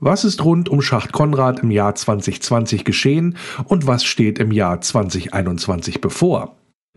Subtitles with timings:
[0.00, 4.80] Was ist rund um Schacht Konrad im Jahr 2020 geschehen und was steht im Jahr
[4.80, 6.54] 2021 bevor?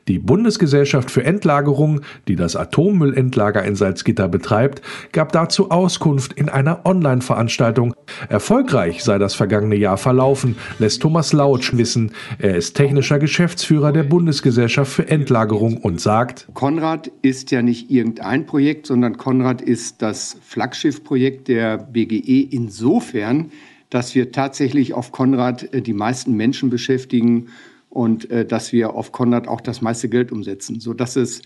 [0.08, 4.81] Die Bundesgesellschaft für Endlagerung, die das Atommüllendlager in Salzgitter betreibt,
[5.11, 7.93] gab dazu Auskunft in einer Online-Veranstaltung.
[8.27, 12.11] Erfolgreich sei das vergangene Jahr verlaufen, lässt Thomas Lautsch wissen.
[12.39, 18.45] Er ist technischer Geschäftsführer der Bundesgesellschaft für Endlagerung und sagt, Konrad ist ja nicht irgendein
[18.45, 23.52] Projekt, sondern Konrad ist das Flaggschiffprojekt der BGE insofern,
[23.91, 27.49] dass wir tatsächlich auf Konrad äh, die meisten Menschen beschäftigen
[27.91, 31.41] und äh, dass wir auf Konrad auch das meiste Geld umsetzen, sodass es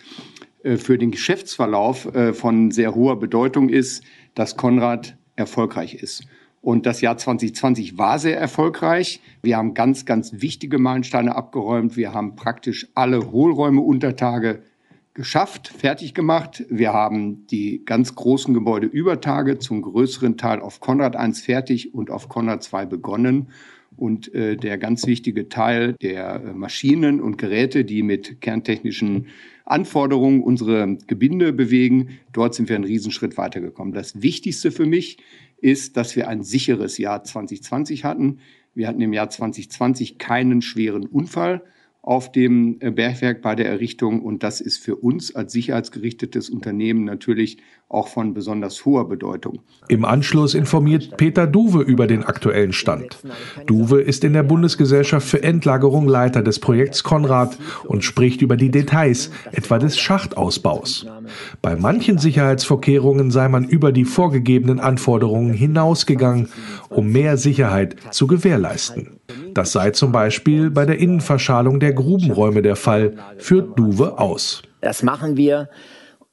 [0.63, 4.03] äh, für den Geschäftsverlauf äh, von sehr hoher Bedeutung ist,
[4.36, 6.23] dass Konrad erfolgreich ist.
[6.62, 9.22] Und das Jahr 2020 war sehr erfolgreich.
[9.44, 11.98] Wir haben ganz, ganz wichtige Meilensteine abgeräumt.
[11.98, 14.64] Wir haben praktisch alle Hohlräume Untertage
[15.14, 16.66] geschafft, fertig gemacht.
[16.70, 22.30] Wir haben die ganz großen Gebäudeübertage zum größeren Teil auf Konrad 1 fertig und auf
[22.30, 23.50] Konrad 2 begonnen.
[23.98, 29.28] Und äh, der ganz wichtige Teil der äh, Maschinen und Geräte, die mit kerntechnischen
[29.66, 33.94] Anforderungen unsere Gebinde bewegen, dort sind wir einen Riesenschritt weitergekommen.
[33.94, 35.17] Das Wichtigste für mich
[35.58, 38.39] ist, dass wir ein sicheres Jahr 2020 hatten.
[38.73, 41.64] Wir hatten im Jahr 2020 keinen schweren Unfall
[42.06, 44.22] auf dem äh, Bergwerk bei der Errichtung.
[44.22, 47.58] Und das ist für uns als sicherheitsgerichtetes Unternehmen natürlich
[47.89, 49.59] auch von besonders hoher Bedeutung.
[49.88, 53.17] Im Anschluss informiert Peter Duwe über den aktuellen Stand.
[53.66, 58.70] Duwe ist in der Bundesgesellschaft für Endlagerung Leiter des Projekts Konrad und spricht über die
[58.70, 61.08] Details, etwa des Schachtausbaus.
[61.61, 66.50] Bei manchen Sicherheitsvorkehrungen sei man über die vorgegebenen Anforderungen hinausgegangen,
[66.89, 69.20] um mehr Sicherheit zu gewährleisten.
[69.56, 74.61] Das sei zum Beispiel bei der Innenverschalung der Grubenräume der Fall, führt Duwe aus.
[74.81, 75.70] Das machen wir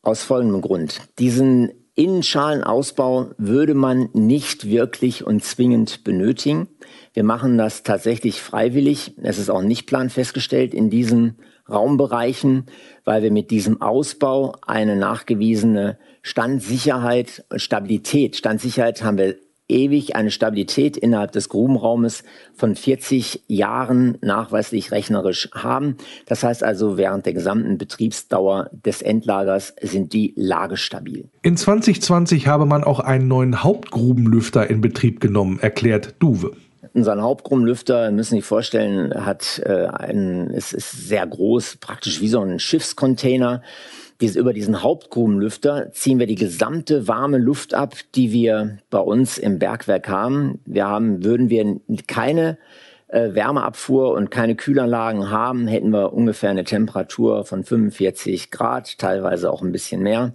[0.02, 1.00] aus folgendem Grund.
[1.20, 6.66] Diesen Innenschalenausbau würde man nicht wirklich und zwingend benötigen.
[7.14, 9.14] Wir machen das tatsächlich freiwillig.
[9.22, 11.38] Es ist auch nicht planfestgestellt in diesen
[11.70, 12.66] Raumbereichen,
[13.04, 19.36] weil wir mit diesem Ausbau eine nachgewiesene Standsicherheit und Stabilität, Standsicherheit haben wir
[19.72, 22.22] ewig eine Stabilität innerhalb des Grubenraumes
[22.54, 25.96] von 40 Jahren nachweislich rechnerisch haben.
[26.26, 31.28] Das heißt also, während der gesamten Betriebsdauer des Endlagers sind die lagestabil.
[31.42, 36.52] In 2020 habe man auch einen neuen Hauptgrubenlüfter in Betrieb genommen, erklärt Duwe.
[36.94, 42.28] Unser Hauptgrummenlüfter, müssen Sie sich vorstellen, hat äh, einen, es ist sehr groß, praktisch wie
[42.28, 43.62] so ein Schiffscontainer.
[44.22, 49.36] Dies, über diesen Hauptgrubenlüfter ziehen wir die gesamte warme Luft ab, die wir bei uns
[49.36, 50.60] im Bergwerk haben.
[50.64, 52.56] Wir haben, würden wir keine
[53.08, 59.50] äh, Wärmeabfuhr und keine Kühlanlagen haben, hätten wir ungefähr eine Temperatur von 45 Grad, teilweise
[59.50, 60.34] auch ein bisschen mehr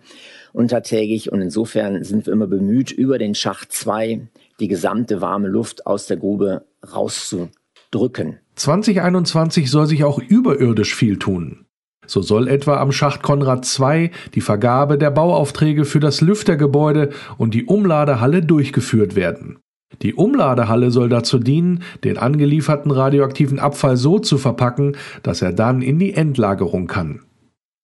[0.51, 1.31] untertägig.
[1.31, 4.27] Und insofern sind wir immer bemüht, über den Schacht 2
[4.59, 8.39] die gesamte warme Luft aus der Grube rauszudrücken.
[8.55, 11.66] 2021 soll sich auch überirdisch viel tun.
[12.07, 17.53] So soll etwa am Schacht Konrad II die Vergabe der Bauaufträge für das Lüftergebäude und
[17.53, 19.59] die Umladehalle durchgeführt werden.
[20.01, 25.81] Die Umladehalle soll dazu dienen, den angelieferten radioaktiven Abfall so zu verpacken, dass er dann
[25.81, 27.21] in die Endlagerung kann.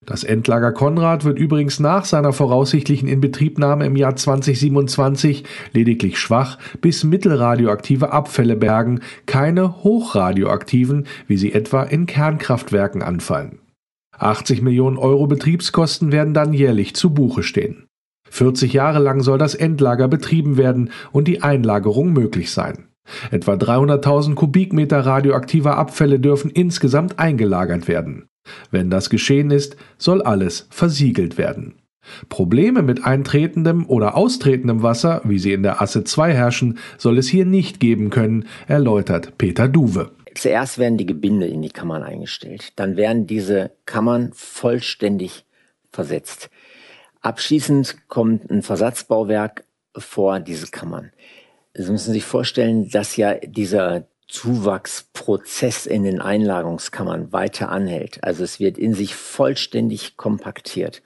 [0.05, 7.05] Das Endlager Konrad wird übrigens nach seiner voraussichtlichen Inbetriebnahme im Jahr 2027 lediglich schwach bis
[7.05, 13.59] mittelradioaktive Abfälle bergen, keine hochradioaktiven, wie sie etwa in Kernkraftwerken anfallen.
[14.23, 17.87] 80 Millionen Euro Betriebskosten werden dann jährlich zu Buche stehen.
[18.29, 22.87] 40 Jahre lang soll das Endlager betrieben werden und die Einlagerung möglich sein.
[23.31, 28.25] Etwa 300.000 Kubikmeter radioaktiver Abfälle dürfen insgesamt eingelagert werden.
[28.71, 31.75] Wenn das geschehen ist, soll alles versiegelt werden.
[32.27, 37.29] Probleme mit eintretendem oder austretendem Wasser, wie sie in der Asse 2 herrschen, soll es
[37.29, 40.11] hier nicht geben können, erläutert Peter Duwe.
[40.35, 42.73] Zuerst werden die Gebinde in die Kammern eingestellt.
[42.75, 45.45] Dann werden diese Kammern vollständig
[45.91, 46.49] versetzt.
[47.21, 49.63] Abschließend kommt ein Versatzbauwerk
[49.95, 51.11] vor diese Kammern.
[51.73, 58.23] Sie müssen sich vorstellen, dass ja dieser Zuwachsprozess in den Einlagerungskammern weiter anhält.
[58.23, 61.01] Also es wird in sich vollständig kompaktiert.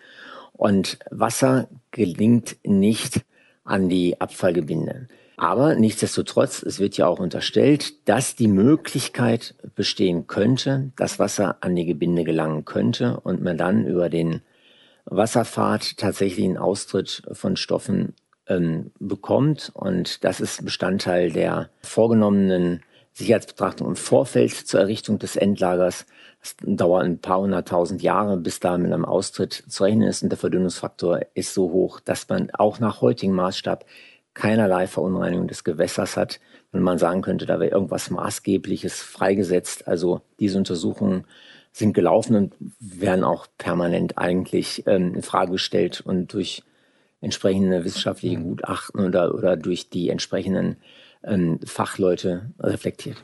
[0.53, 3.21] Und Wasser gelingt nicht
[3.63, 5.07] an die Abfallgebinde.
[5.39, 11.75] Aber nichtsdestotrotz, es wird ja auch unterstellt, dass die Möglichkeit bestehen könnte, dass Wasser an
[11.75, 14.41] die Gebinde gelangen könnte und man dann über den
[15.05, 18.15] Wasserpfad tatsächlich einen Austritt von Stoffen
[18.47, 19.71] ähm, bekommt.
[19.75, 22.81] Und das ist Bestandteil der vorgenommenen
[23.13, 26.07] Sicherheitsbetrachtung im Vorfeld zur Errichtung des Endlagers.
[26.41, 30.23] Es dauert ein paar hunderttausend Jahre, bis da mit einem Austritt zu rechnen ist.
[30.23, 33.85] Und der Verdünnungsfaktor ist so hoch, dass man auch nach heutigem Maßstab
[34.37, 36.39] keinerlei Verunreinigung des Gewässers hat.
[36.71, 39.87] Wenn man sagen könnte, da wäre irgendwas Maßgebliches freigesetzt.
[39.87, 41.25] Also diese Untersuchungen
[41.71, 46.63] sind gelaufen und werden auch permanent eigentlich ähm, in Frage gestellt und durch
[47.19, 50.77] entsprechende wissenschaftliche Gutachten oder, oder durch die entsprechenden
[51.23, 53.17] ähm, Fachleute reflektiert.